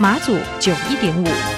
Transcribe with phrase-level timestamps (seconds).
[0.00, 1.57] 马祖九一点五。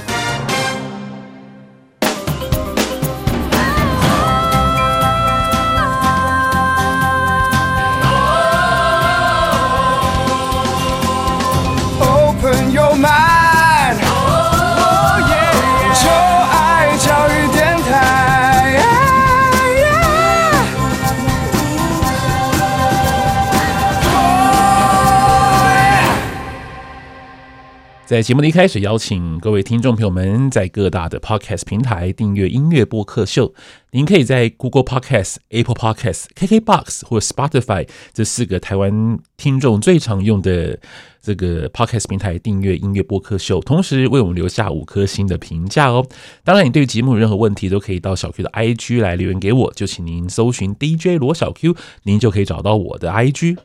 [28.11, 33.55] 在节目的一开始，邀请各位听众朋友们在各大的 Podcast 平台订阅音乐播客秀。
[33.93, 40.77] 您可以在 Google Podcast、Apple Podcast、KKBox 或 Spotify 这四个台湾听众最常用的
[41.23, 46.05] 这个 Podcast 平台订阅音乐播客秀，同时为我们留下五颗星的评价哦。
[46.43, 53.59] 当然，你对节目有任何问题都可以到小 Q 的 IG 来留言给我，就请您搜寻 DJ 罗小 Q，您就可以找到我的 IG。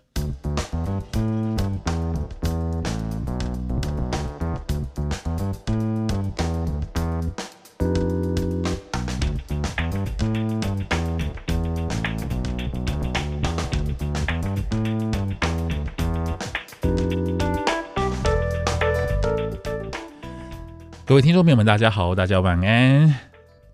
[21.07, 23.13] 各位听众朋友们，大家好，大家晚安，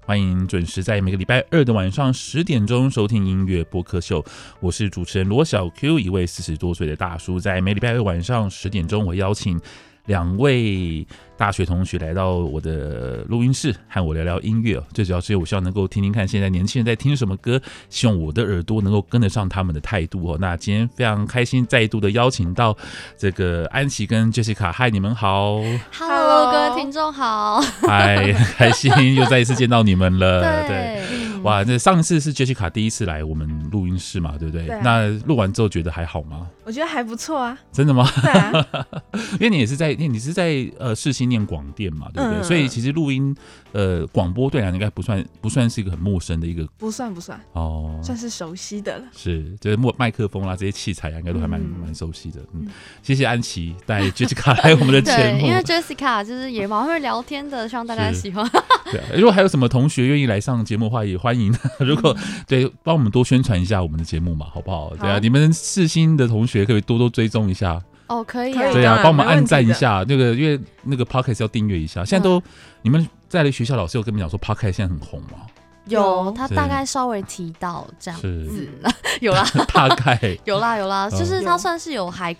[0.05, 4.21] 欢迎准时在每个礼拜二的晚上十点钟收听音乐播客秀。
[4.59, 9.57] 我是主持人罗小 Q，一位四十多岁的大叔，在每礼拜二晚上十点钟，我邀请
[10.05, 11.05] 两位。
[11.37, 20.37] 大学同学来到我的录音室和我聊聊音乐，最主要是我希望能够听听看现在年轻人在听什么歌，希望我的耳朵能够跟得上他们的态度哦。
[20.39, 22.77] 那今天非常开心，再度的邀请到
[23.17, 25.55] 这个安琪跟 Jessica，嗨，你们好
[25.97, 34.67] ，Hello，各位听众好，嗨，开心又再一次见到你们了，对，对，哇，这上一次是 Jessica 第一次来我们录音室嘛，对不对？
[34.67, 36.47] 对啊，那录完之后觉得还好吗？
[36.63, 38.07] 我觉得还不错啊，真的吗？
[38.21, 38.67] 对啊，
[39.33, 41.31] 因为你也是在，你是在呃世新。
[41.31, 42.39] 念广电嘛，对不对？
[42.41, 43.33] 嗯、所以其实录音，
[43.71, 49.05] 呃，广播对来应该不算不算是一个很陌生的一个，不算不算哦，算是熟悉的了。
[49.15, 52.41] 是，就是麦麦克风啦，这些器材啊，应该都还蛮蛮、嗯、熟悉的。
[52.53, 52.67] 嗯，
[53.01, 58.45] 谢谢安琪带 Jessica 来我们的节目，因为 Jessica 就是也蛮会聊天的，希望大家喜欢。
[58.91, 61.55] 对、啊，如果还有什么同学愿意来上节目的话，也欢迎。
[61.79, 62.13] 如果
[62.45, 64.89] 对，帮我们多宣传一下我们的节目嘛，好不好？
[64.89, 67.81] 好对啊，你们世新的同学可以多多追踪一下。
[68.11, 72.03] 哦，可以啊，对啊，帮我们按赞一下，那个因为那个 Podcast 要订阅一下。
[72.03, 72.43] 现在都、嗯、
[72.81, 75.47] 你们在的学校老师有跟你们讲说 Podcast 现在很红吗？
[75.85, 78.67] 有，他大概稍微提到这样子，
[79.21, 82.35] 有啦， 大概 有啦有啦，就是他算是有还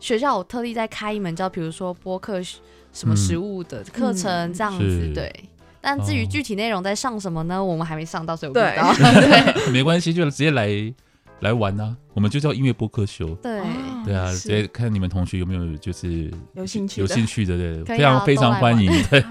[0.00, 2.42] 学校有特地在开一门叫比如说播客
[2.92, 5.32] 什么食物的课程这样子，对。
[5.80, 7.62] 但至于具体内容在上什么呢？
[7.62, 8.94] 我们还没上到，所以我不知道。
[9.20, 10.66] 对，没关系，就直接来。
[11.44, 13.34] 来玩呢、啊，我们就叫音乐播客秀。
[13.42, 13.60] 对，
[14.02, 18.90] 对啊，直接看你们同学有没有就是有兴趣有兴趣的，对，非常非常欢迎。
[19.10, 19.22] 对，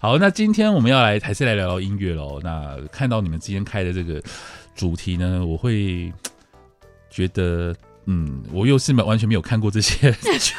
[0.00, 2.40] 好，那今天我们要来还是来聊聊音乐喽。
[2.42, 4.20] 那看到你们今天开的这个
[4.74, 6.12] 主题呢，我会
[7.08, 7.72] 觉得，
[8.06, 10.56] 嗯，我又是没完全没有看过这些剧，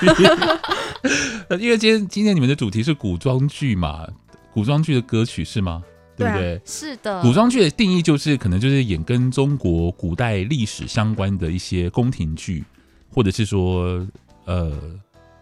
[1.59, 4.07] 因为今天今天你们的主题是古装剧嘛，
[4.53, 5.83] 古装剧的歌曲是吗？
[6.17, 6.59] 对不对？
[6.65, 12.65] 是的，古装剧的定义就是可能就是演跟中国古代历史相关的一些宫廷剧，
[13.13, 14.05] 或者是说，
[14.45, 14.75] 呃，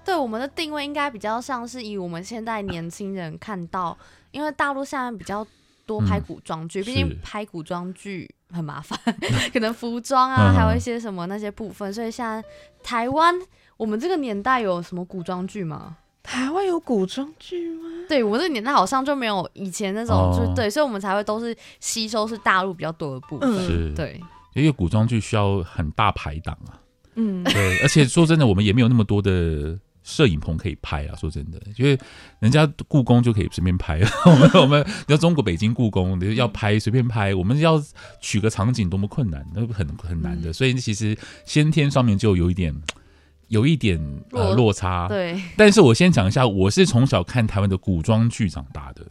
[0.04, 3.98] 对，我们的定位应该比较像是以我们现在年轻人看到，
[4.32, 5.48] 因为大陆现在比较
[5.86, 9.00] 多拍古装剧，毕竟拍古装剧很麻烦，
[9.54, 12.44] 可能服装啊，还有一些什么那些部分，所以现在
[12.84, 13.34] 台湾
[13.78, 15.98] 我们这个年代有什么古装剧吗？
[16.26, 17.90] 台湾有古装剧吗？
[18.10, 23.50] 对，我们这年代好像就没有以前那种，哦、就对，所以我们才会都是吸收是大陆比较多的部分。
[23.50, 24.22] 嗯、是，对，
[24.54, 26.78] 因为古装剧需要很大排档啊。
[27.16, 31.16] 嗯，对，而且说真的，我们也没有那么多的摄影棚可以拍啊。
[31.16, 31.98] 说真的，因为
[32.40, 37.82] 人家故宫就可以随便拍 了，我们我们你要中国北京故宫要拍随便拍，我们要
[38.20, 40.50] 取个场景多么困难，那很很难的。
[40.50, 42.76] 嗯、所以其实先天上面就有一点。
[43.48, 44.00] 有一点
[44.32, 45.40] 呃落差，对。
[45.56, 49.06] 但是我先讲一下，我是从小看台湾的古装剧长大的，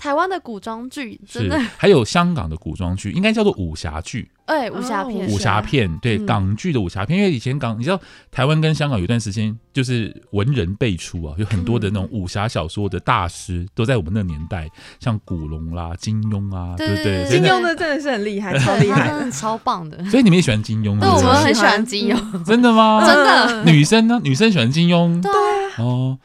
[0.00, 4.30] 台湾的古装剧真的，还有香港的古装剧，应该叫做武侠剧。
[4.46, 8.00] 哎，武侠片，武侠片，对港剧的武侠片，因为以前港，你知道
[8.30, 14.66] 台湾跟香港有段时间就是文人辈出啊，有很多的那种武侠小说的大师都在我们那个年代，
[14.98, 17.26] 像古龙啦、金庸啊，对不对？
[17.28, 20.02] 金庸的真的是很厉害，超厉害，真的超棒的。
[20.06, 20.98] 所以你们也喜欢金庸？
[20.98, 22.44] 对，我们很喜欢金庸。
[22.44, 23.04] 真的吗？
[23.06, 23.64] 真的。
[23.70, 24.18] 女生呢？
[24.24, 25.20] 女生喜欢金庸？
[25.20, 25.30] 对
[25.76, 26.18] 哦，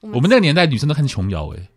[0.00, 1.68] 我们那个年代女生都看琼瑶哎。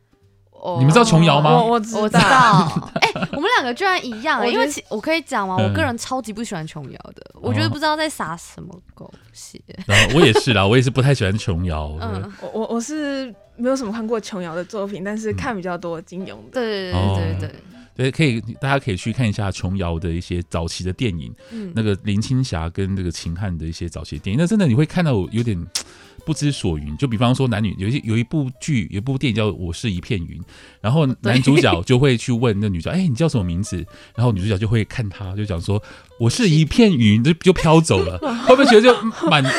[0.64, 1.60] 哦、你们知道琼瑶吗？
[1.60, 5.56] 我我知道，哎、欸，我们两个居然一样，因为其我可以讲吗？
[5.58, 9.60] 我个人超级不喜欢琼瑶的，嗯、我觉得不知道在撒什么狗血。
[9.88, 11.98] 然后我也是啦，我也是不太喜欢琼瑶。
[12.00, 16.52] 嗯，我我我是没有什么看过琼瑶的作品，但是看比较多金庸的。
[16.52, 17.56] 对对对对对对，
[17.96, 25.68] 对，可以大家可以去看一下琼瑶的一些早期的电影，嗯、那个林青霞跟那个秦汉的一些早期的电影，那真的你会看到有点。
[26.26, 30.40] 不知所云，就比方说男女有一有一部剧，有一部电影叫《我是一片云》，
[30.80, 33.78] 然后男主角就会去问那女主角：“哎对，你叫什么名字？”
[34.16, 35.82] 然后女主角就会看他，就讲说
[36.20, 38.18] ：“我是一片云，就就飘走了。
[38.46, 38.96] ”会不会觉得就
[39.30, 39.44] 满？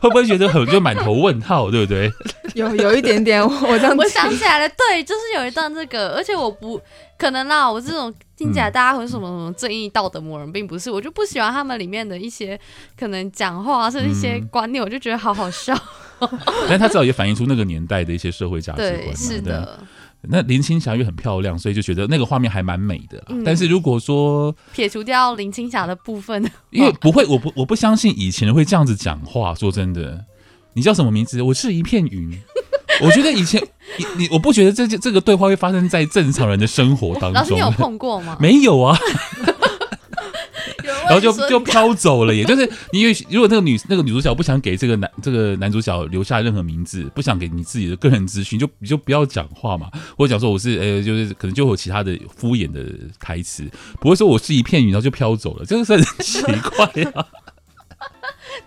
[0.00, 2.10] 会不会觉得很就满头问号，对不对？
[2.54, 6.80] 有有一点点，我这样我想起来了，对，就是有一段这个，而且我不
[7.22, 12.58] 可能啦，我这种听起来大家会什么什么正义道德魔人，并不是，我就不喜欢他们里面的一些
[12.98, 15.72] 可能讲话是一些观念，我就觉得好好笑。
[16.68, 19.04] 但他至少也反映出那个年代的一些社会价值观。
[19.04, 19.78] 对，是的。
[20.22, 23.24] 那林青霞又很漂亮，所以就觉得那个画面还蛮美的。
[23.44, 29.54] 但是如果说撇除掉林青霞的部分，因为不会，我不我不相信以前会这样子讲话。
[29.54, 30.24] 说真的。
[30.74, 31.40] 你叫什么名字？
[31.42, 32.36] 我是一片云。
[33.00, 33.62] 我觉得以前
[33.96, 37.34] 你你，我不觉得这这个对话会发生在正常人的生活当中。
[37.34, 38.36] 老师，你有碰过吗？
[38.40, 38.96] 没有啊。
[41.04, 49.90] 然后就就飘走了，也就是你以为如果那个女那个女主角不想给这个男这个男主角留下任何名字，不想给你自己的个人资讯，就你就不要讲话嘛。
[50.16, 52.84] 或者讲说我是呃，就是可能就有其他的敷衍的
[53.20, 53.68] 台词，
[54.00, 57.26] 不会说我是一片云，然后就飘走了，这个是很奇怪啊。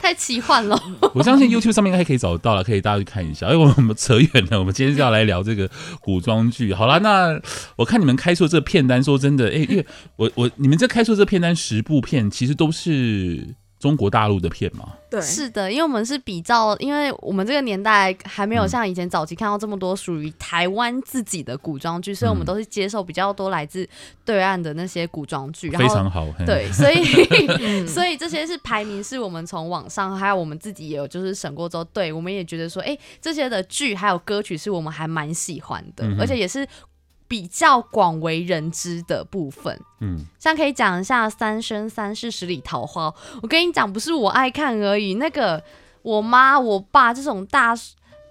[0.05, 0.79] 太奇幻了！
[1.15, 3.47] 我相信 YouTube 上面应该可以找得到了，可以大家去看一下。
[3.47, 5.67] 哎，我们扯远了，我们今天就要来聊这个
[5.99, 6.75] 古装剧。
[6.75, 7.41] 好了，那
[7.75, 9.83] 我看你们开出这片单，说真的，哎，因为
[10.17, 13.55] 我我你们这开出这片单十部片，其实都是。
[13.85, 14.93] 中国大陆的片嘛？
[15.11, 23.87] 对，是的，因为我们是比较，因为我们这个年代还没有像以前早期看到这么多属于台湾自己的古装剧，嗯、所以我们都是接受比较多来自
[24.25, 25.69] 对岸的那些古装剧。
[25.69, 27.05] 然后非常好，对，所以
[27.85, 36.67] 所以这些是排名，是我们从网上还有我们自己也有就是审过之后，对，我们也觉得说，哎、欸，这些的剧还有歌曲是我们还蛮喜欢的，嗯、而且也是。
[37.27, 43.07] 比较广为人知的部分，嗯，像可以讲一下《三生三世十里桃花》。
[43.41, 45.61] 我跟你讲，不是我爱看而已，那个
[46.01, 47.73] 我妈、我爸这种大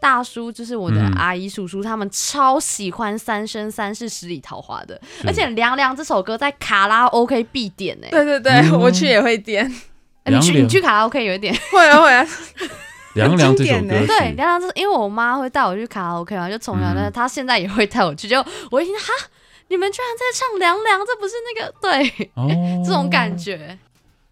[0.00, 5.00] 大叔，就是我的阿姨、叔叔，他们超喜欢《三生三世十里桃花》的。
[5.26, 8.10] 而且《凉凉》这首歌在卡拉 OK 必点呢、欸。
[8.10, 9.68] 对对对，嗯、我去也会点。
[10.26, 12.26] 你去你去卡拉 OK 有一点会啊会啊。
[13.14, 19.04] 凉凉这首歌，对，凉凉这，因为我妈会带我去卡拉 OK 嘛，就从小，那她现在也会带我去，就我一听哈，
[19.68, 22.48] 你们居然在唱凉凉，这不是那个 对，哦、
[22.84, 23.78] 这种感觉。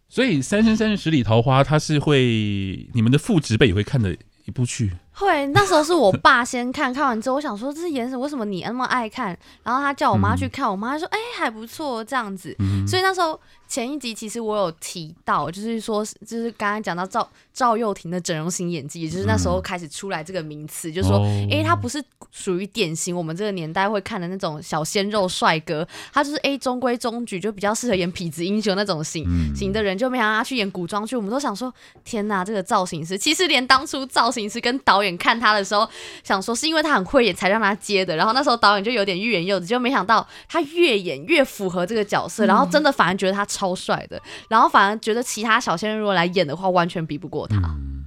[0.08, 4.14] 所以《三生三世十里桃花》，它是会你们的父执辈也会看的
[4.44, 4.93] 一部剧。
[5.22, 8.22] 会，那时候是我爸先看，看完之后我想说这是演什么？
[8.22, 9.36] 为什么你那么爱看？
[9.62, 12.54] 然后他叫我妈去看，我妈说哎、欸、还不错这样子。
[12.58, 13.38] 嗯、所以那时候
[13.69, 21.19] 前一集其实我有提到，就是说就是刚刚讲到赵赵又廷的整容型演技，也就是那时候开始出来这个名词，嗯、就是说
[21.50, 31.72] 哎、欸、他不是属于典型我们这个年代会看的那种小鲜肉帅哥，他就是哎中规中矩，就比较适合演痞子英雄那种型、嗯、型的人，就没想到他去演古装剧，我们都想说
[32.05, 35.88] 天哪，这个造型师其实连当初造型师跟导演看他的时候，
[36.22, 47.56] 想说是因为他很会演才让他接的，然后那时候导演就有点欲言又止，就没想到他越演越符合这个角色，然后真的反而觉得他超帅的，然后反而觉得其他小鲜肉如果来演的话，完全比不过他。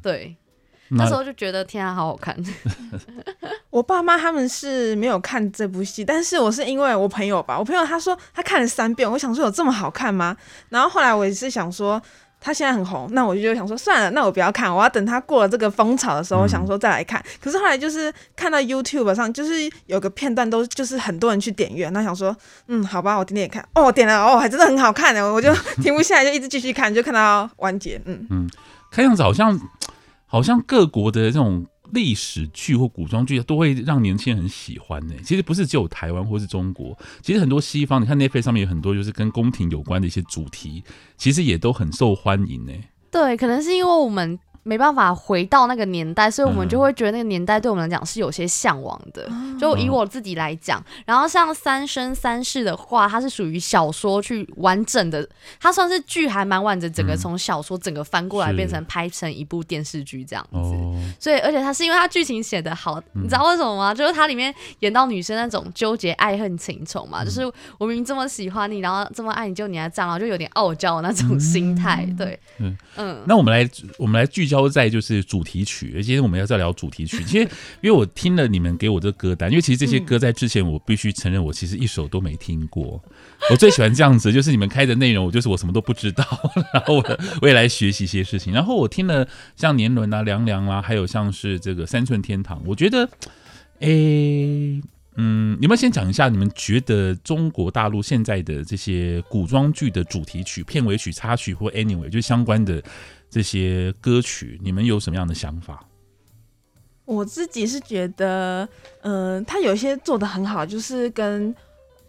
[0.02, 0.36] 对，
[0.90, 2.36] 那时候就觉得天啊，好好看。
[3.70, 10.38] 我爸妈他们是没有看这部戏，但是我是因为我朋友吧，我朋友他说他看了三遍，我想说有这么好看吗？
[10.70, 12.02] 然后后来我也是想说。
[12.40, 17.20] 他现在很红，那我就想说算了，那我不要看，我要等他过了这个风潮的时候，我想说再来看。
[17.22, 19.54] 嗯、可是后来就是看到 YouTube 上，就是
[19.88, 22.36] 有个片段都就是很多人去点阅，那想说
[22.68, 28.02] 嗯，好吧，我点点看，哦，点了哦，还真的很好看呢，我就停不下来，就一直继续看，就看到完结。
[28.06, 28.50] 嗯嗯，
[28.92, 29.60] 看样子好像
[30.26, 31.66] 好像各国的这种。
[31.92, 35.14] 历史剧或古装剧都会让年轻人很喜欢呢。
[35.24, 40.84] 其实不是只有台湾或是中国，其实很多西方，你看 Netflix 上面有很多就是跟宫廷有关的一些主题，
[41.18, 42.74] 其实也都很受欢迎呢。
[43.12, 49.28] 对，可能是因为我们没办法回到那个年代，所以我们就会觉得那个年代对我们来讲是有些向往的。
[49.30, 55.30] 嗯、就以我自己来讲，然后像《三生三世》的话，它是属于小说去完整的，
[55.60, 60.58] 它算是剧还蛮完整，整个从小说整个翻过来变成拍成一部电视剧这样子。
[60.58, 63.94] 哦、所以而且它是因为它剧情写得好，你知道为什么吗？
[63.94, 67.46] 就是它里面演到女生那种纠结爱恨情仇嘛，嗯、就是
[67.78, 72.04] 我明明这么喜欢你，然后这么爱你，就你还这样，然后就有点傲娇的那种心态。
[72.08, 73.24] 嗯、对，嗯嗯。
[73.28, 73.70] 那我们来，
[74.00, 74.55] 我们来聚焦。
[74.62, 77.24] 都在就是主题曲，今天我们要再聊主题曲。
[77.26, 77.44] 其实，
[77.82, 83.02] 因为我听了你们给我的歌单，因为其实这些歌在之前我必须承认，我其实一首都没听过。
[83.50, 86.26] 我最喜欢这样子，就是你们开的内容，我就是我什么都不知道，
[86.74, 88.54] 然后我我也来学习一些事情。
[88.54, 93.10] 然后我听了像年轮啊、凉凉啊，还有像是这个三寸天堂，我觉得，
[93.80, 94.82] 诶。
[95.18, 102.84] 嗯，你们先讲一下，你们觉得中国大陆现在的这些古装剧的主题曲、片尾曲、插曲或 anyway 就相关的
[103.36, 105.86] 这些歌曲，你们有什么样的想法？
[107.04, 108.66] 我自己是觉得，
[109.02, 111.54] 嗯、呃，他有些做的很好，就是跟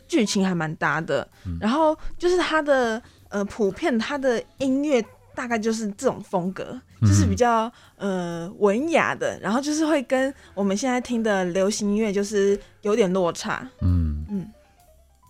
[0.07, 1.29] 剧情还蛮搭的。
[1.45, 5.05] 嗯、然后就是他的呃，普遍他的音乐
[5.35, 6.81] 大概就是这种风格。
[7.01, 13.69] 就是比较呃文雅的，然后就是会跟我们现在听的流行音乐就是有点落差。
[13.81, 14.49] 嗯嗯，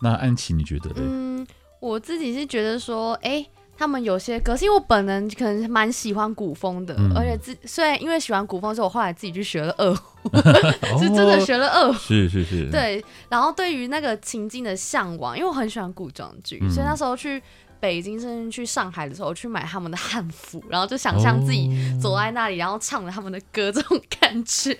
[0.03, 0.91] 那安琪你觉得？
[0.97, 1.47] 嗯，
[1.81, 10.31] 我自己是觉得说，哎、欸，他们有些歌，是因为我本人可能蛮喜欢古风的，嗯、而且自虽然因为喜欢古风，所以我后来自己去学了二胡，
[10.99, 11.99] 是真的学了二胡。
[11.99, 12.71] 是是是。
[12.71, 17.43] 对，然后对于那个情境的向往，因为我很喜欢古装剧，嗯、所以那时候去。
[17.79, 24.77] 北京甚至去上海的时候，去买他们的汉服，然后就想象自己走在那里，然后唱着他们的歌，这种感觉，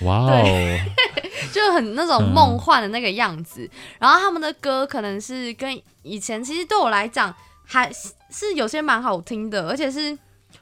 [0.00, 0.78] 哇哦，
[1.52, 3.60] 就很那种梦幻的那个样子。
[3.64, 7.32] 嗯、然后他们的歌可能是跟以前，其实对我来讲
[7.66, 7.92] 还
[8.30, 10.16] 是有些蛮好听的，而且是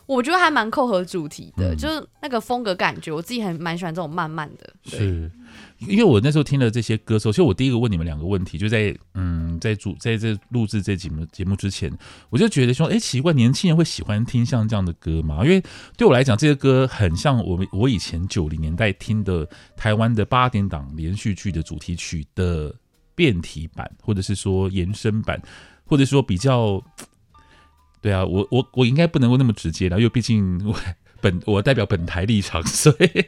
[0.06, 5.30] 我觉得还蛮扣合主题的，嗯、就是那个风格感觉，我自己很蛮喜欢这种慢慢的，是。
[5.80, 11.92] 因为我那时候听了这些歌手，其实我第一个问你们两个问题，就在嗯，在主在这录制这节目节目之前，
[12.30, 15.44] 我就觉得说，哎，奇怪，年轻人会喜欢听像这样的歌吗？
[15.44, 15.62] 因为
[15.94, 19.46] 对我来讲，这些歌很像我们我以前九零年代听的
[19.76, 22.74] 台湾的八点档连续剧的主题曲的
[23.14, 25.38] 变体版，或者是说延伸版，
[25.84, 26.82] 或者说比较，
[28.06, 30.78] 对啊，我我我应该不能够那么直接了，因为毕竟我
[31.20, 33.26] 本我代表本台立场， 所以。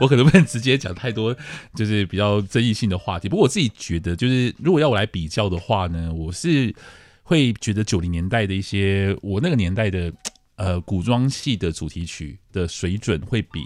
[0.00, 1.36] 我可能不能直接讲太多，
[1.74, 3.28] 就是比较争议性的话题。
[3.28, 6.74] 不过我自己觉得，就是如果要我来比较的话呢，我是
[7.22, 10.10] 会觉得九零年代的一些我那个年代的
[10.54, 13.60] 呃古装戏的主题曲的水准，会比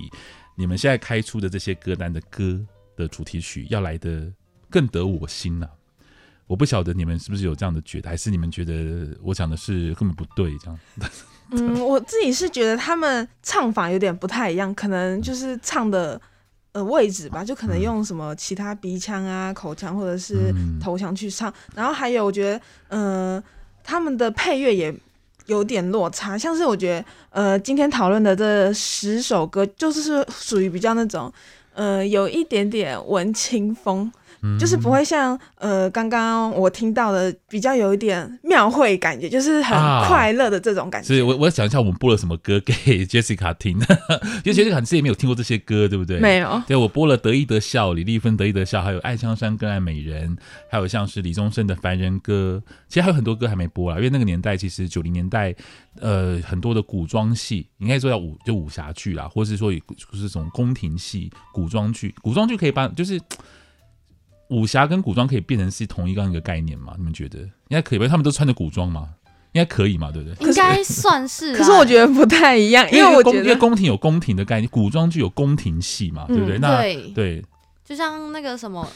[0.58, 2.60] 你们现在开出的这些歌单的歌
[2.96, 4.32] 的主题曲要来得
[4.68, 5.70] 更得我心呐、啊。
[6.50, 10.76] 我不晓得你们是不是有这样的觉得，还是你们觉得我讲的是根本不对这样。
[11.52, 16.20] 嗯，我自己是觉得他们唱法有点不太一样，可能就是唱的
[16.72, 21.54] 呃位置吧，就可能用什么其他鼻腔啊、口腔或者是头腔去唱。
[21.76, 23.40] 然后还有，我觉得呃
[23.84, 24.92] 他们的配乐也
[25.46, 31.32] 有点落差，像是我觉得呃今天讨论的这十首歌，就是属于比较那种
[31.74, 34.10] 呃有一点点文青风。
[34.58, 41.08] 就是不会像呃刚刚我听到的比较有一点庙会感觉，就是很快乐的这种感觉。
[41.08, 42.72] 所以、啊、我我想一下，我们播了什么歌给
[43.06, 43.78] Jessica 听？
[44.44, 46.18] 因为 Jessica 之前没有听过这些歌，对不对？
[46.18, 46.62] 没有。
[46.66, 50.36] 对，我播了《得意的笑》，李丽芬《得意的笑》，还有《爱江山更爱美人》，
[50.70, 52.62] 还有像是李宗盛的《凡人歌》。
[52.88, 55.54] 其实还有很多歌还没播啦，因为那个年代其实九零年代，
[56.00, 59.78] 呃，很多的古装戏，应该说叫武就武侠剧啦，或是说就
[60.14, 62.14] 是这种宫廷戏、古装剧。
[62.22, 63.20] 古装剧可以把就是。
[64.50, 66.92] 武侠跟古装可以变成是同一个一个概念吗？
[66.98, 68.06] 你们觉得应该可以吧？
[68.06, 69.08] 他们都穿着古装吗？
[69.52, 70.12] 应该可以嘛？
[70.12, 70.46] 对不对？
[70.46, 71.56] 应该算是。
[71.56, 76.58] 可是我觉得不太一样，因为我觉得因为宫廷有宫廷的概念，古装剧有宫廷戏嘛，对不对？
[76.58, 77.44] 嗯、那对，对，
[77.84, 78.88] 就像那个什么，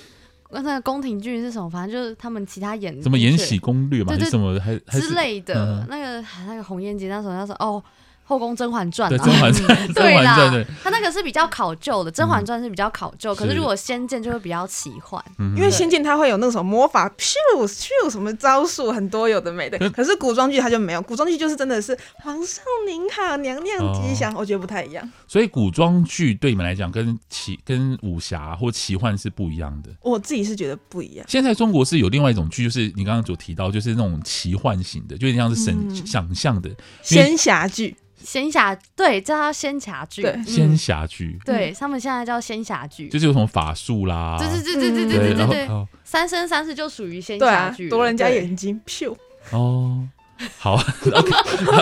[0.51, 1.69] 那个宫廷剧是什么？
[1.69, 5.55] 反正就是他们其他演什么《延禧攻略》嘛，还是什么还之类的。
[5.55, 7.83] 嗯、那个那个红颜劫那时候那时候哦。
[8.25, 10.37] 后宫甄嬛传，对 甄嬛传，对啦，
[10.83, 15.23] 它那个是比较考究的，甄嬛传是比较考究，可是如果仙剑就会比较奇幻，
[15.57, 17.35] 因为仙剑它会有那种魔法，咻
[17.67, 25.11] 咻什么招数很多有的没的，可是古装剧它就没有，古装剧就是真的是皇上您好，娘娘吉祥，我觉得不太一样。
[25.29, 29.91] 所以古装剧对你们来讲跟奇跟武侠或奇幻是不一样的。
[30.01, 31.27] 我自己是觉得不一样。
[31.29, 36.71] 现在中国是有另外一种剧，就是你刚刚所提到，就是那种奇幻型的，就有点像是神想象的。
[37.03, 37.95] 仙侠剧。
[38.25, 49.15] 仙侠对，叫它仙侠剧，仙侠剧，对他们现在叫仙侠剧，就是有什么法术啦，对对对对对对对对，三生三世就属于仙侠剧，夺人家眼睛，咻，
[49.51, 50.09] 哦，
[50.59, 50.75] 好，
[51.13, 51.31] OK，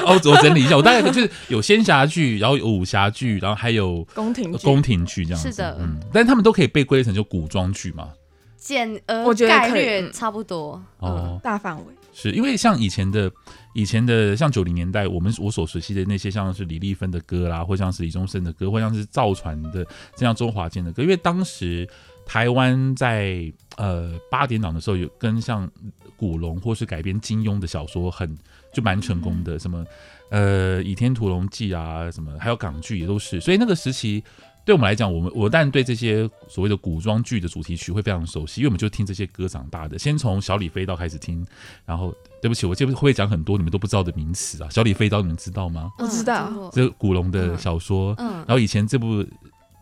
[0.05, 5.51] 我我整理一下，我大概就是有仙侠剧，然后有武侠剧，然后还有宫廷宫廷剧这样子。
[5.51, 8.09] 是的，嗯，但是他们都可以被归类成就古装剧嘛？
[8.57, 10.81] 简而我觉得概略差不多。
[10.99, 11.85] 哦，大范围。
[12.13, 13.29] 是因为像以前的
[13.75, 19.87] 以前的像九零年代，我们我所熟悉的那些像是李丽芬的歌啦，或像是李宗盛的歌，或像是赵传的
[20.17, 21.89] 这样周华健的歌，因为当时
[22.27, 25.71] 台湾在呃八点档的时候有跟像
[26.17, 28.37] 古龙或是改编金庸的小说很
[28.73, 29.85] 就蛮成功的，什么
[30.31, 34.23] 呃《倚天屠龙记》啊，什么还有港剧也都是，所以那个时期。
[34.65, 39.99] 对我们来讲，我们我当然对这些所谓的古装剧的主题曲会非常熟悉，因为我们就听这些歌长大的。
[39.99, 41.45] 先从小李飞刀开始听，
[41.85, 44.69] 然后对不起，我这边会不会讲很多你们都不知道的名词啊？
[44.71, 45.91] 小李飞刀你们知道吗？
[45.99, 49.27] 我知道，嗯、这古龙的小说，嗯，然后以前这部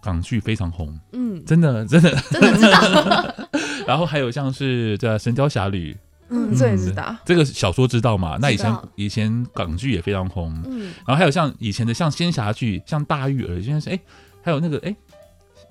[0.02, 3.34] 港剧非常红，嗯，真的真的真的知道。
[3.86, 5.92] 然后还有像是这《神雕侠侣》，
[6.30, 7.14] 嗯，这也知道。
[7.26, 8.38] 这个小说知道嘛？
[8.40, 14.00] 那以前以前港剧也非常红，嗯，然后还有像以前的像仙侠剧，像大玉儿，现在是哎。
[14.42, 14.94] 还有那个哎，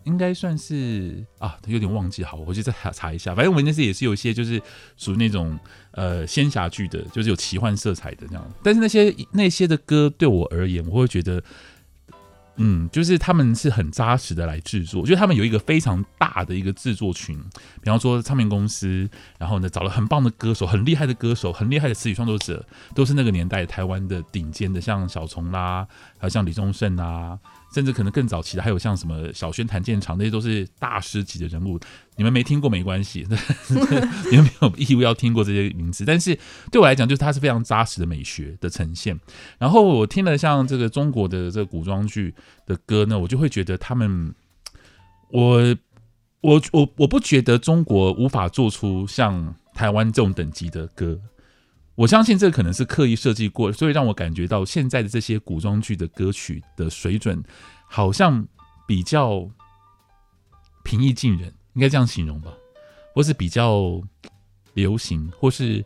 [0.03, 3.35] 应该算是啊，有点忘记，好，我回去再查查一下。
[3.35, 4.61] 反正我们那次也是有一些，就是
[4.95, 5.57] 属于那种
[5.91, 8.51] 呃仙侠剧的，就是有奇幻色彩的这样。
[8.63, 11.43] 但是那些那些的歌对我而言，我会觉得，
[12.57, 15.01] 嗯，就是他们是很扎实的来制作。
[15.01, 17.37] 我觉得他们有一个非常大的一个制作群，
[17.81, 27.37] 比方说唱片公司，然后呢找了很棒的歌手，很厉害的歌手，很厉害的词曲创作者，都是那个年代台湾的顶尖的，像小虫啦，还有像李宗盛啊。
[27.73, 31.79] 甚至可能更早期的，还有像什么小轩、谭健常，那些都是大师级的人物。
[32.15, 33.25] 你们没听过没关系，
[34.29, 36.03] 你们没有义务要听过这些名字。
[36.03, 36.37] 但是
[36.71, 39.17] 对我来讲，就是它是非常扎实的美学的呈现。
[39.57, 42.33] 然后我听了像这个中国的这个古装剧
[42.65, 44.33] 的歌呢，我就会觉得他们，
[45.31, 45.75] 我
[46.41, 51.19] 我我我不觉得中国无法做出像台湾这种等级的歌。
[51.99, 57.43] 我相信这可能是刻意设计过，所以让我感觉到现在的这些古装剧的歌曲的水准，
[57.89, 58.47] 好像
[58.87, 59.45] 比较
[60.85, 62.53] 平易近人，应该这样形容吧，
[63.13, 64.01] 或是比较
[64.75, 65.83] 流行，或是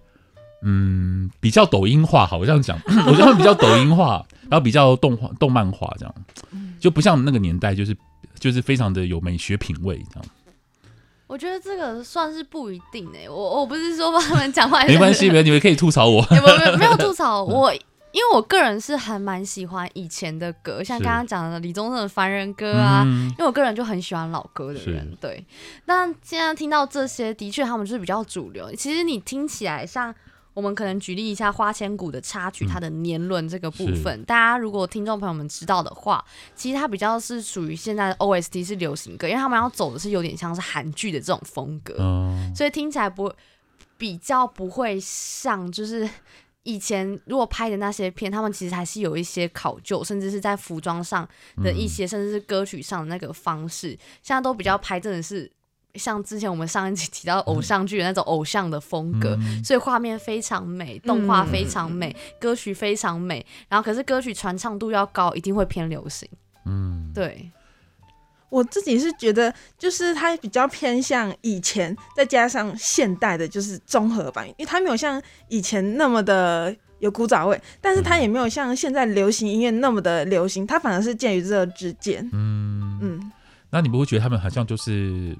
[0.61, 6.15] 嗯比较抖音化，好，我这样讲，我觉得比较抖音化，然后比较动画、动漫化，这样
[6.79, 7.97] 就不像那个年代，就是
[8.37, 10.29] 就是非常的有美学品味这样。
[11.33, 25.43] 我觉得这个算是不一定哎、欸，我我不是说帮他们讲话， 没关系，没你们可以吐槽我，没有没有没有吐槽 我，因为我个人是还蛮喜欢以前的歌，像刚刚讲的李宗盛的《凡人歌》啊，嗯、因为我个人就很喜欢老歌的人，对。
[25.87, 28.71] 但现在听到这些，的确他们就是比较主流。
[28.75, 30.13] 其实你听起来像。
[30.53, 36.23] 我们可能举例一下《花千骨》的插曲，它的年轮这个部分，嗯、大家如果听众朋友们知道的话，
[36.55, 43.33] 其实它比较是属于现在的 OST 是流行歌，因为他们要走的是有点像是韩剧的这种风格，嗯、所以听起来不
[43.97, 46.07] 比较不会像就是
[46.63, 51.27] 以前如果拍的那些片，他们其实还是有一些考究，甚至是在服装上
[51.63, 53.89] 的一些，嗯、甚至是歌曲上的那个方式，
[54.21, 55.51] 现在都比较拍真的是。
[55.95, 63.45] 像之前我们上一集提到偶像剧的那种偶像的风格，嗯、所以画面非常美，动画非常美，嗯、歌曲非常美。
[63.69, 66.27] 然后可是歌曲传唱度要高，一定会偏流行。
[66.65, 67.51] 嗯，对。
[68.49, 82.27] 我自己是觉得，就是它比较偏向以前，再加上现代的，就是综合版，因为它没有像以前那么的有古早味，但是它也没有像现在流行音乐那么的流行，它反而是介于这之间。
[82.31, 83.31] 嗯嗯。
[83.71, 85.35] 那你不会觉得他们好像就是？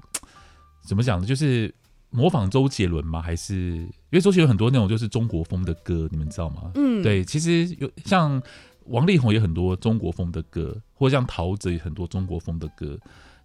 [0.83, 1.25] 怎么讲呢？
[1.25, 1.73] 就是
[2.09, 3.21] 模仿周杰伦吗？
[3.21, 6.71] 还是因为周杰伦很多那种就是中国风的歌，你们知道吗？
[6.75, 8.41] 嗯，对，其实有像
[8.85, 12.99] 王力宏也很多中国风的歌，或者像陶喆也很多中国风的歌。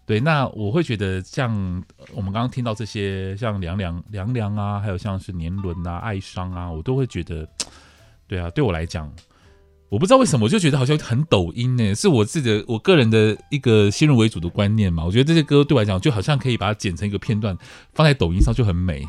[0.05, 1.53] 对，那我会觉得像
[2.15, 7.47] 我们刚刚听到这些，像凉凉凉凉啊，还有像是年轮啊、爱伤啊，我都会觉得，
[8.27, 9.13] 对啊，对我来讲。
[9.91, 15.05] 我不知道为什么，我就觉得好像很抖音呢，是我自己的我个人的一个先入为主的观念嘛。
[15.05, 17.57] 我觉得这些歌对我来讲，就好像可以把它剪成一个片段，
[17.95, 19.01] 放在抖音上就很美，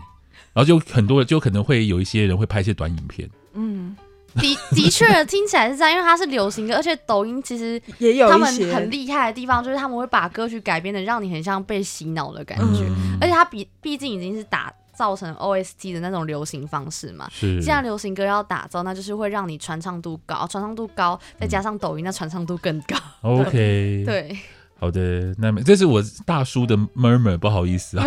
[0.54, 3.30] 然后就很多人就可能会有一些人会拍一些短影片。
[3.54, 3.96] 嗯，
[4.36, 14.74] 的的确听起来是这样，因为它是流行歌，而且抖音其实也有他们很厉害的地方，就是他们会把歌曲改编的让你很像被洗脑的感觉，嗯、而且它比毕竟已经是打。
[15.00, 17.62] 造成 OST 的那种流行方式嘛，是。
[17.62, 22.98] 既然流行歌要打造，那就是会让你传唱度高，传唱度高，再加上抖音，那传唱度更高。
[23.22, 24.38] OK， 对，
[24.78, 28.06] 好的，那么这是我大叔的 murmur，不好意思啊，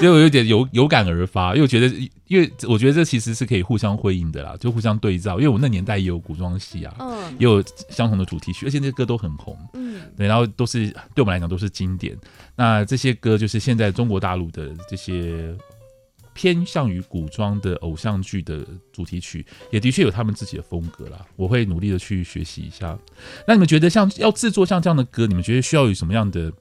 [0.00, 1.86] 因为 我有点有有感而发，因为我觉得，
[2.26, 5.38] 因为我觉得这其实是可以互相辉映的啦，就互相对照。
[5.38, 12.18] 因为我那年代也有古装戏啊，嗯，也有相同的主题曲，而且那些歌都很红，嗯，对，然后都是对我们来讲都是经典。
[12.56, 15.54] 那这些歌就是现在中国大陆的这些。
[16.34, 21.24] 偏向于古装的偶像剧的主题曲，也的确有他们自己的风格啦。
[21.36, 22.98] 我会努力的去学习一下。
[23.46, 26.52] 那你们觉得像要制作像这样的歌，你们觉得需要有什么样的？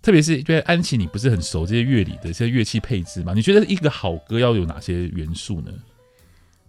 [0.00, 3.32] 特别是因为安琪，你不是很熟这些乐理的这些乐器配置吗？
[3.34, 5.72] 你觉得一个好歌要有哪些元素呢？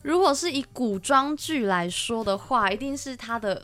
[0.02, 3.64] 如果是以古装剧来说的话，一定是它的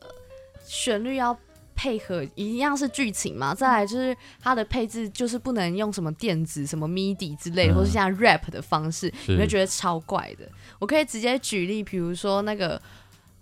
[0.64, 1.36] 旋律要
[1.76, 3.54] 配合一样是剧情嘛。
[3.54, 10.50] 再来就是它的配置，就是不能用什么电子、什么 MIDI 之类，嗯、或是像 rap 的方式，你会觉得超怪的。
[10.80, 12.82] 我可以直接举例，比如说那个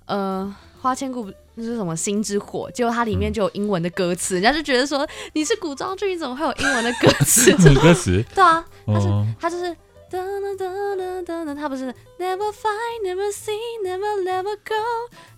[0.05, 7.51] 呃花千骨那是什么心之火，结果它里面就有英文的歌词，嗯、人家就觉得说你是古装剧，你怎么会有英文的歌词？
[7.79, 8.23] 歌词？
[8.33, 9.07] 对啊，它是
[9.39, 9.75] 它就是。
[10.13, 11.85] 哒哒哒哒哒哒，他不是
[12.19, 14.75] Never find, never see, never never go,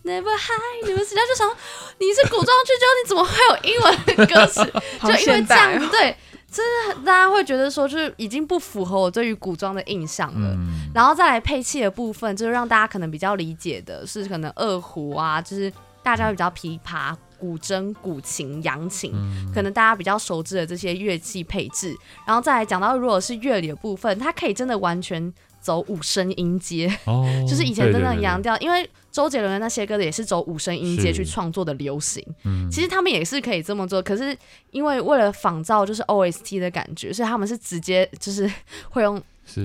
[0.03, 1.15] never hide, never see。
[1.15, 1.49] 他就想，
[1.97, 4.61] 你是古装剧，就你怎么会有英文的歌词？
[5.01, 6.17] 就因为这样，对，
[6.51, 10.49] 就是大家会觉得说，就是已经不符合我对于古装的印象了。
[10.49, 15.71] 嗯、然后再来配器的部分，就是让大家可能比较理解的是，可能二胡啊，就是
[16.03, 17.15] 大家会比较琵琶。
[17.39, 21.95] 古筝、古琴、扬琴，嗯、可能大家比较熟知的这些乐器配置，
[22.25, 34.37] 然后再来讲到如果是乐理的部分，它可以真的完全走五声音阶，哦、 就是以前真的扬调，因为周杰伦的那些歌也是走五声音阶去创作的流行，嗯、其实他们也是可以这么做，可是
[34.71, 38.51] 因为为了仿造就是 OST 的感觉，所以他们是直接 就是
[38.89, 39.21] 会用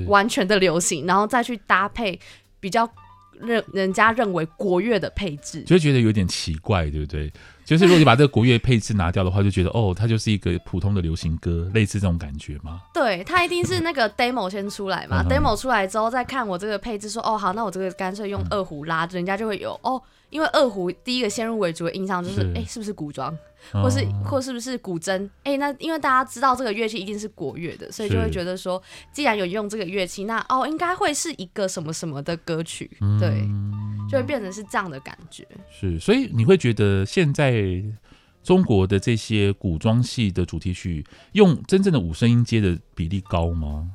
[0.06, 2.18] 完全的流行，然后再去搭配
[2.60, 2.88] 比较
[3.40, 7.32] 认人家认为国乐的配置，就觉得有点奇怪，对不对？
[7.70, 12.80] 就是如果你把这个国乐配置拿掉的话，就觉得哦，它就是一个普通的流行歌，类似这种感觉吗？
[12.92, 23.32] 对，它一定是那个 demo 先出来嘛，demo 出来之后再看我这个配置，说哦好，那我这个干脆用二胡拉，人家就会有哦，因为二胡第一个先入为主的印象就是，哎，是不是古装，
[23.72, 25.30] 或是或是不是古筝？
[25.44, 33.48] 哎，那因为大家知道这个乐器一定是国乐的，所以就会觉得说，既然有用这个乐器，那哦应该会是一个什么什么的歌曲，对。
[34.10, 37.80] 就会变成是这样的感觉，是，所以你会觉得现在
[38.42, 43.92] 中国的这些古装戏的主题曲，用真正的五声音阶的比例高吗？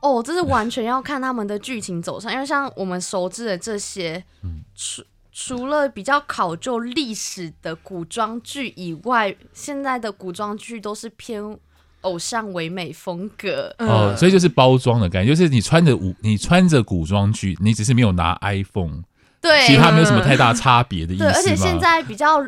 [0.00, 11.56] 哦，这是完全要看他们的剧情走向，因为像我们熟知的这些，嗯、除除了比较考究历史的古装剧以外，现在的古装剧都是偏。
[12.02, 19.02] 偶像唯美风格哦，所以就是包装的感觉，就是你穿着古你穿着古装剧，你只是没有拿 iPhone，
[19.40, 21.24] 对，其他没有什么太大差别的意思。
[21.24, 22.46] 对，而且现在比较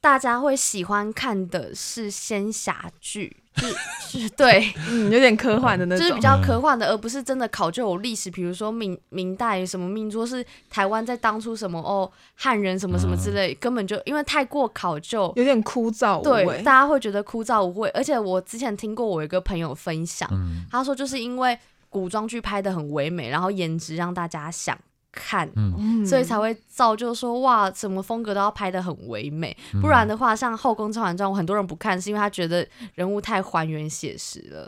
[0.00, 3.36] 大家会喜欢看的是仙侠剧。
[3.58, 8.30] 是，是，对，嗯，有点科幻的那种，就是比较科幻的，而不是真的考究有历史。
[8.30, 17.88] 比如说明明代什么明说是台湾在当初什么哦汉人什么什么之类，根本就因为太过考究，有点枯燥无味，对，大家会觉得枯燥无味。
[17.90, 20.28] 而且我之前听过我一个朋友分享，
[20.70, 21.58] 他说就是因为
[21.90, 24.78] 古装剧拍的很唯美，然后颜值让大家想。
[25.18, 34.66] 看，嗯、所以才会造就说哇，什么风格都要拍的很唯美，嗯、不然的话，像《后宫甄嬛传》，我很多人不看，是因为他觉得人物太还原写实了。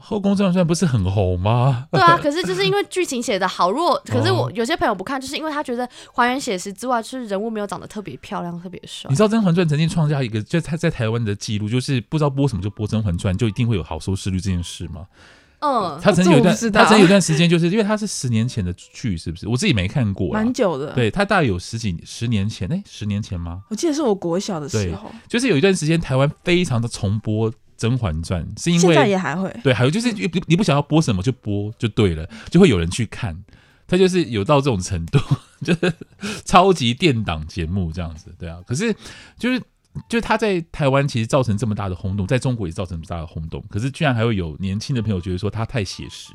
[0.02, 1.86] 《后宫甄嬛传》不是很红吗？
[1.92, 3.70] 对啊，可是就是因为剧情写的好。
[3.70, 9.10] 如果可是我有些朋友不看，就是因为他觉得还原写实之外，就是人物没有长得特别漂亮、特别帅。
[9.10, 15.06] 你知道《甄嬛传》曾经创下一个，就他在台湾的记录，就是不知道播什么就播《甄嬛传》，就一定会有好收视率这件事吗？
[15.60, 19.46] 嗯，他曾经有一段，他曾经有一段时间，就是因为他是十年前的剧，是不是？
[19.46, 20.92] 我自己没看过，蛮久的。
[20.94, 23.62] 对，他大概有十几十年前，哎、欸，十年前吗？
[23.68, 29.54] 我记得是我国小的时候，就是有一段时间台湾非常的重播《甄嬛传》，是因为现在也还会。
[29.62, 33.36] 对，还有就是你你不想要播什么就播就对了，就会有人去看。
[33.86, 35.18] 他就是有到这种程度，
[35.62, 35.92] 就是
[36.44, 38.58] 超级电档节目这样子，对啊。
[38.66, 38.94] 可是
[39.38, 39.60] 就是。
[40.08, 46.32] 就他在台湾其实造成这么大的轰动，在中国也造成这么大的轰动，可是居然还会有年轻的朋友觉得说他太写实。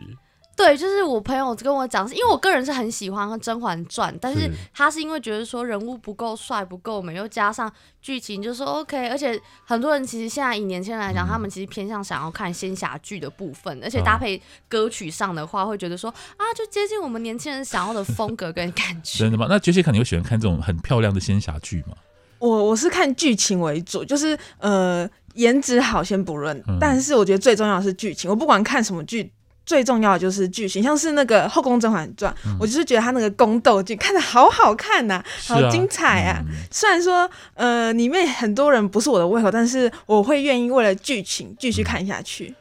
[0.57, 7.69] 对，就是我朋友跟我讲，是因为我个人是很喜欢《甄嬛传》，但是他是因为觉得说人物不够帅、不够美，又加上
[8.01, 19.19] 剧情就说 OK，而且很多人其实现在以年轻人来讲，嗯、他们其实偏向想要看仙侠剧的部分，而且搭配歌曲上的话，会觉得说啊，就接近我们年轻人想要的风格跟感觉。
[19.19, 19.47] 真的吗？
[19.49, 21.97] 那杰西卡你会喜欢看这种很漂亮的仙侠剧吗？
[22.39, 28.29] 我我是看剧情为主，就是呃颜值好先不论，嗯、但是我觉得最重要的是剧情。
[28.29, 29.31] 我不管看什么剧，
[29.65, 30.81] 最重要的就是剧情。
[30.83, 36.43] 像是那个《后宫甄嬛传》，嗯，我就是觉得他那个宫斗剧看的好好看呐，啊，好精彩啊！
[36.47, 42.55] 嗯、虽然说呃里面很多人不是我的胃口，但是我会愿意为了剧情继续看下去，嗯。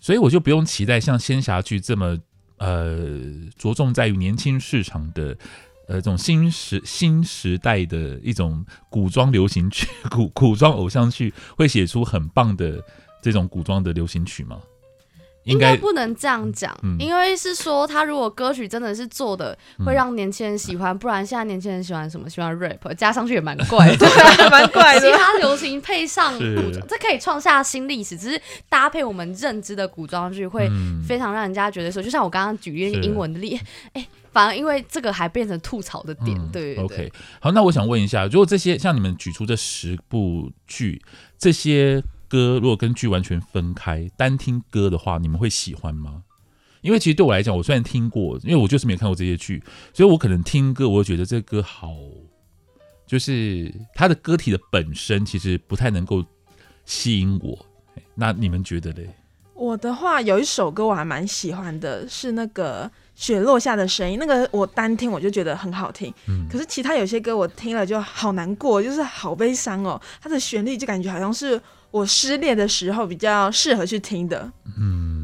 [0.00, 2.18] 所以我就不用期待像仙侠剧这么
[2.58, 2.98] 呃
[3.56, 5.36] 着重在于年轻市场的。
[5.92, 12.82] 呃，这种新时新时代的一种古装流行曲、古古装偶像剧，会写出很棒的
[13.22, 14.56] 这种古装的流行曲吗？
[15.44, 22.30] 应该不能这样讲，嗯、因为是说他如果歌曲真的是做的会让年轻人喜欢，嗯、不然现在年轻人喜欢什么？
[22.30, 24.06] 喜欢 rap，加上去也蛮怪的，
[24.50, 25.00] 蛮怪的。
[25.00, 28.16] 其他流行配上古装，是这可以创下新历史。
[28.16, 30.70] 只是搭配我们认知的古装剧，会
[31.06, 33.60] 非常让人家觉得说，嗯、就像我刚刚举例那个英文的例，
[33.94, 36.36] 哎，反而因为这个还变成吐槽的点。
[36.36, 41.00] 嗯、对，对，对，OK，好，那我想问一下，如果这些像你们举出这十部剧，
[41.38, 42.02] 这些。
[42.32, 46.22] 歌如果跟剧完全分开，单听歌的话，你们会喜欢吗？
[46.80, 51.94] 因为其实对我来讲，我虽然听过，因为我就是没有看过这些剧，所以我可能听歌，我会觉得这个歌好，
[53.06, 56.24] 就是它的歌体的本身其实不太能够
[56.86, 57.66] 吸引我。
[58.14, 59.10] 那你们觉得嘞？
[59.52, 66.12] 我的话有一首歌我还蛮喜欢的，是那个雪落下的声音，那个我单听我就觉得很好听。
[66.28, 70.00] 嗯，可是其他有些歌我听了就好难过，就是好悲伤哦。
[70.20, 71.60] 它的旋律就感觉好像是。
[71.92, 74.50] 我失恋的时候比较适合去听的。
[74.64, 75.21] 嗯嗯，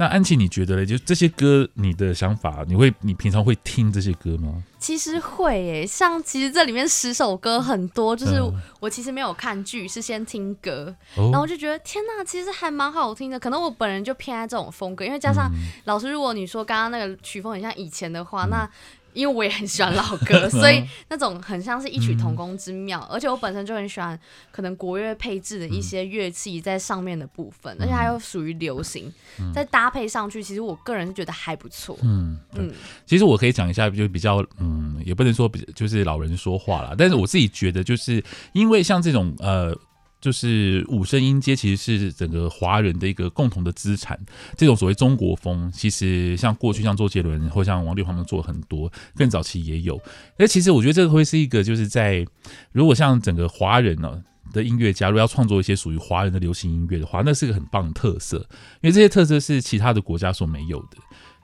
[0.00, 0.86] 那安琪，你觉得嘞？
[0.86, 4.62] 就这些歌，你的想法，你会，你平常会听这些歌吗？
[4.78, 8.40] 其实会诶，像其实这里面十首歌很多，就是
[8.80, 13.38] 我其实没有看剧，是先听歌，嗯、然后就觉得天哪，其实还蛮好听的。
[13.38, 18.70] 可能我本人就偏爱这种风格，因为加上、嗯、老师，如果你说刚刚那个曲风很像以前的话，嗯、那。
[19.12, 23.00] 因为我也很喜欢老歌， 所以那种很像是异曲同工之妙。
[23.10, 24.18] 嗯、而且我本身就很喜欢
[24.50, 31.96] 可能国乐配置的一些乐器在上面的部分，嗯、而且它又属于流行，嗯、再搭配上去，其实我个人是觉得还不错。
[32.02, 32.72] 嗯嗯，
[33.06, 39.76] 其实我可以讲一下，就比较嗯，也不能说比就是老人说话啦，但是我自己觉得，就是因为像这种呃。
[40.20, 44.18] 就是五声音阶其实是整个华人的一个共同的资产。
[44.56, 49.98] 这种所谓中国风，其实像过去像周杰伦或像王力宏他们做很多，更早期也有。
[50.38, 52.26] 那其实我觉得这个会是一个，就是在
[52.72, 58.36] 如果像整个华人呢的音乐家，如果要创作一些属于华人的流行音乐的话，那是个很棒的特色，
[58.82, 60.98] 因为这些特色是其他的国家所没有的。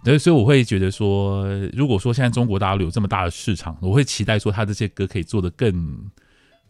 [0.05, 6.11] 对，所以我会觉得说，如果说现在中国大陆有这么大的市场，我会期待说他这些歌可以做得更。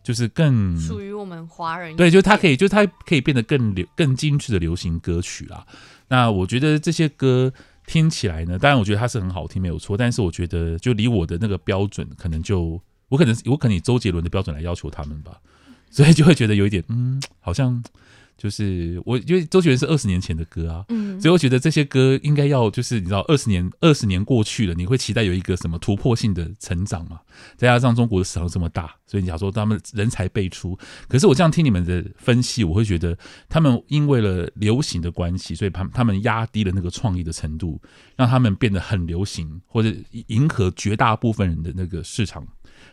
[0.07, 5.67] 就是更属于我们华人，对，就是它可以，就是它可以变得更流、更精致的流行歌曲啦。
[6.07, 7.53] 那我觉得这些歌
[7.89, 9.97] 听起来呢，当然我觉得它是很好听，没有错。
[9.97, 15.41] 但是我觉得，就离我的那个标准，可能就我可能我可能以周杰伦的标准来要求他们吧，
[15.91, 17.83] 所以就会觉得有一点，嗯，好像。
[18.37, 27.19] 就是我，因为周杰伦是二十年前的歌啊，嗯，所以我觉得这些歌应该要就是你知道，二十年二十年过去了，你会期待有一个什么突破性的成长嘛？
[27.57, 33.17] 再加上中国的市场这么大，所以你想说他们人才辈出，可是我这样听你们的分析，我会觉得
[33.49, 37.81] 他们因为了流行的关系，所以他他们压低了那个创意的程度，
[38.17, 39.91] 让他们变得很流行，或者
[40.29, 42.47] 迎合绝大部分人的那个市场，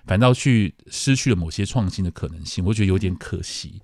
[0.06, 3.82] 反倒去失去了某些创新的可能性，我觉得有点可惜，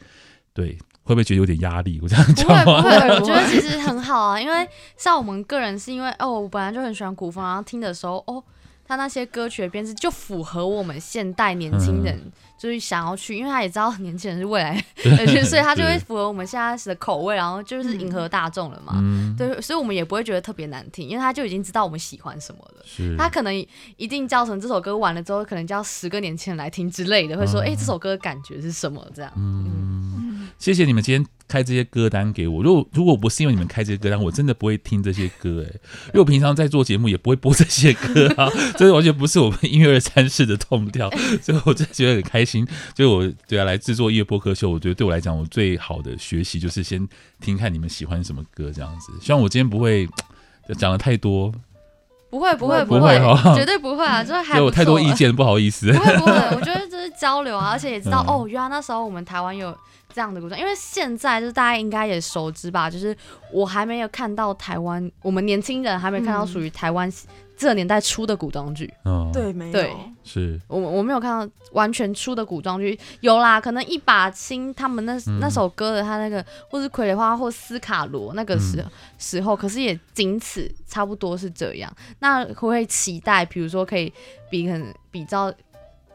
[0.54, 0.78] 对。
[1.10, 2.00] 会不会觉得有点压力？
[2.04, 2.64] 我这样讲吗？
[2.64, 8.44] 不会不会，我觉得其实很好啊，因为像我们个人是因为哦，我本来就很喜欢古风，然后听的时候哦，
[8.88, 14.80] 他那些歌曲的编制就符合我们现代年轻人就是想要去，因为他也知道年轻人是未来，
[15.50, 18.94] 所以他就会符合我们现在的口味，然后就是迎合大众了嘛。
[18.98, 22.84] 嗯、对，所以我们也不会觉得特别难听，因为他就已经知道我们喜欢什么了。
[22.86, 23.66] 是他可能
[23.98, 29.32] 一定叫成这首歌完了之后，可能叫十个年轻人来听之类的，会说哎、嗯欸，这首歌的感觉是什么这样。
[29.36, 30.19] 嗯。
[30.60, 32.62] 谢谢你们今天开这些歌单给我。
[32.62, 35.72] 如果如果不是因为你们开这些歌单，我真的不会听这些歌哎。
[36.08, 41.10] 因为我平常在做节目也不会播这些歌啊， 这完全不是我们音乐二三事的痛调。
[41.42, 42.68] 所以我真的觉得很开心。
[42.94, 47.08] 就我对啊，来制作音乐播客秀，我觉得对我来讲，我最好的学习就是先
[47.40, 49.14] 听看你们喜欢什么歌这样子。
[49.22, 50.08] 希望我今天不会
[50.78, 51.54] 讲的太多。
[52.30, 53.20] 不会不会不会，
[53.56, 54.22] 绝对不会啊！
[54.26, 55.92] 就是还有太多意见，不好意思。
[55.92, 59.76] 不会不会，我觉得 这是交流啊，而且也知道哦，原来那时候我们台湾有。
[60.12, 63.16] 这样的古装，因为现在就是大家应该也熟知吧，就是
[63.54, 67.08] 我还没有看到台湾，我们年轻人还没看到属于台湾
[67.60, 68.92] 这个年代出的古装剧。
[69.04, 69.94] 嗯，对，没有，对，
[70.24, 81.94] 是我我没有看到完全出的古装剧，有啦，可能一把青他们那、嗯、那首歌的他那个，或是傀儡花或斯卡罗那个时、嗯、时候，可是也仅此差不多是这样。
[82.20, 84.12] 那会不会期待，比如说可以
[84.50, 85.54] 比很比较。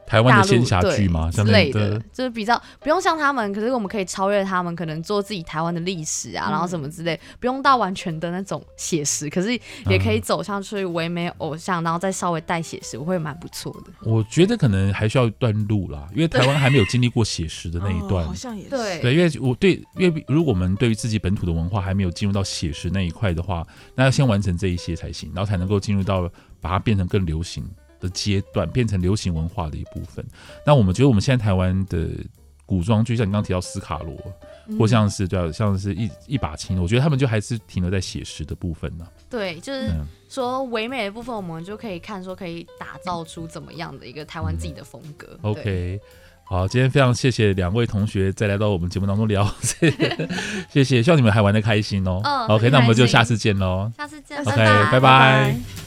[0.07, 1.31] 台湾的仙侠剧吗？
[1.31, 13.93] 之类的，就是比较不用像他们，可是我们可以超越他们，可能做自己台湾的历史啊，嗯、然后什么之类，不用到完全的那种写实，可是也可以走向去唯美偶像，然后再稍微带写实，我会蛮不错的。
[14.03, 27.65] 我觉得可能还需要一段路啦，因为台湾还没有经历过写实的那一段，哦、好像也是对，对，因为我对，因为如果我们对于自己本土的文化还没有进入到写实那一块的话，那要先完成这一些才行，然后才能够进入到把它变成更流行
[28.05, 30.23] 的阶段变成流行文化的一部分。
[30.67, 32.09] 那我们觉得我们现在台湾的
[32.67, 34.15] 古装剧，像你刚刚提到斯卡罗，
[34.79, 39.09] 或像是对、啊，像是一一把青，我觉得他们就还是停留在写实的部分呢、啊。
[39.31, 39.91] 对，就是
[40.29, 45.29] 说唯美的部分，我们就可以看说可以打造出怎么样的一个台湾自己的风格。
[45.43, 46.01] 嗯、OK，
[46.45, 49.47] 好，今天非常谢谢两位同学再来到我们节目当中聊，
[50.71, 52.21] 谢谢，希望你们还玩的开心哦。
[52.25, 53.91] 嗯、OK，那我们就下次见喽。
[53.97, 54.93] 下次见，OK，拜拜。
[54.93, 55.84] 拜拜。